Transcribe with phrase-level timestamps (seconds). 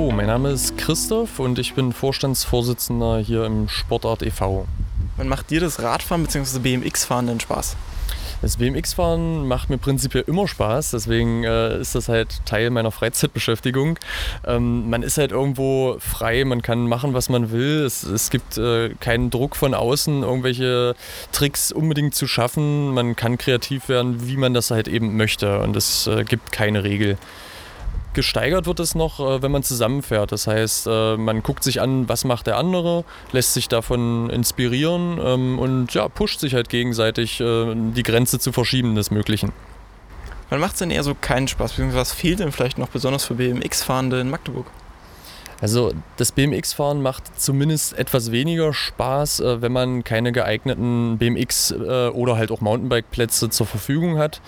[0.00, 4.66] mein Name ist Christoph und ich bin Vorstandsvorsitzender hier im Sportart e.V.
[5.18, 6.60] Wann macht dir das Radfahren bzw.
[6.60, 7.76] BMX-Fahren denn Spaß?
[8.40, 13.98] Das BMX-Fahren macht mir prinzipiell immer Spaß, deswegen äh, ist das halt Teil meiner Freizeitbeschäftigung.
[14.46, 17.84] Ähm, man ist halt irgendwo frei, man kann machen, was man will.
[17.84, 20.94] Es, es gibt äh, keinen Druck von außen, irgendwelche
[21.32, 22.94] Tricks unbedingt zu schaffen.
[22.94, 26.82] Man kann kreativ werden, wie man das halt eben möchte und es äh, gibt keine
[26.82, 27.18] Regel.
[28.14, 30.32] Gesteigert wird es noch, äh, wenn man zusammenfährt.
[30.32, 35.18] Das heißt, äh, man guckt sich an, was macht der andere, lässt sich davon inspirieren
[35.22, 39.52] ähm, und ja, pusht sich halt gegenseitig, äh, die Grenze zu verschieben des Möglichen.
[40.50, 41.74] Wann macht es denn eher so keinen Spaß?
[41.92, 44.66] Was fehlt denn vielleicht noch besonders für BMX-Fahrende in Magdeburg?
[45.62, 52.50] Also das BMX-Fahren macht zumindest etwas weniger Spaß, wenn man keine geeigneten BMX- oder halt
[52.50, 54.40] auch Mountainbike-Plätze zur Verfügung hat.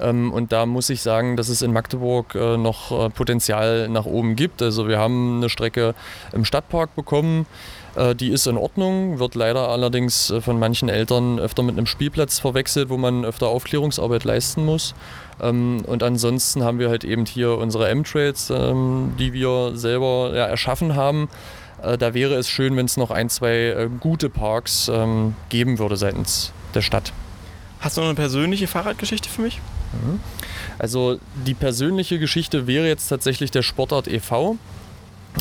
[0.00, 4.36] Ähm, und da muss ich sagen, dass es in Magdeburg äh, noch Potenzial nach oben
[4.36, 4.62] gibt.
[4.62, 5.94] Also wir haben eine Strecke
[6.32, 7.46] im Stadtpark bekommen.
[8.20, 12.88] Die ist in Ordnung, wird leider allerdings von manchen Eltern öfter mit einem Spielplatz verwechselt,
[12.88, 14.94] wo man öfter Aufklärungsarbeit leisten muss.
[15.40, 20.94] Ähm, und ansonsten haben wir halt eben hier unsere M-Trails, ähm, die wir selber erschaffen
[20.94, 21.28] haben.
[21.82, 24.90] Äh, da wäre es schön, wenn es noch ein, zwei äh, gute Parks
[25.48, 27.12] geben würde seitens der Stadt.
[27.80, 29.60] Hast du noch eine persönliche Fahrradgeschichte für mich?
[30.78, 34.56] Also die persönliche Geschichte wäre jetzt tatsächlich der Sportart e.V.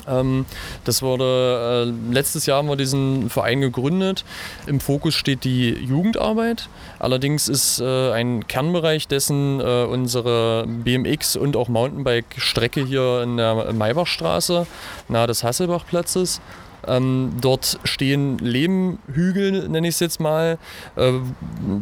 [0.08, 0.45] Ähm,
[0.83, 4.23] das wurde äh, letztes Jahr haben wir diesen Verein gegründet.
[4.67, 6.70] Im Fokus steht die Jugendarbeit.
[7.00, 13.73] Allerdings ist äh, ein Kernbereich dessen äh, unsere BMX und auch Mountainbike-Strecke hier in der
[13.73, 14.67] Maybachstraße
[15.08, 16.42] nahe des Hasselbachplatzes.
[16.88, 20.58] Ähm, dort stehen Lehmhügel, nenne ich es jetzt mal,
[20.96, 21.14] äh,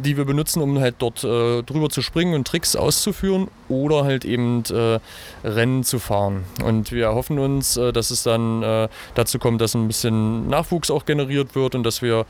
[0.02, 4.24] die wir benutzen, um halt dort äh, drüber zu springen und Tricks auszuführen oder halt
[4.24, 4.98] eben äh,
[5.44, 6.44] Rennen zu fahren.
[6.64, 10.90] Und wir erhoffen uns, äh, dass es dann äh, dazu kommt, dass ein bisschen Nachwuchs
[10.90, 12.26] auch generiert wird und dass wir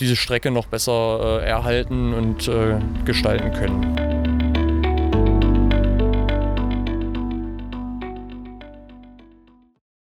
[0.00, 2.50] diese Strecke noch besser äh, erhalten und
[3.04, 4.07] gestalten können.